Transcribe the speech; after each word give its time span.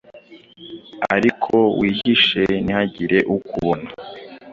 Ariko 1.15 1.55
wihishe, 1.79 2.43
ntihagire 2.63 3.17
ukubona." 3.35 3.89